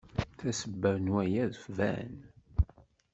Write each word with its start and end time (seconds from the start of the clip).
Tasebba 0.37 0.91
n 1.03 1.05
waya 1.13 1.45
tban. 1.61 2.13